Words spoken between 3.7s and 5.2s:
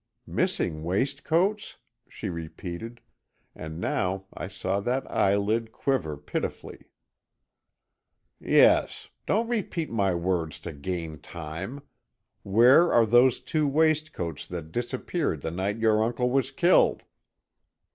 now I saw that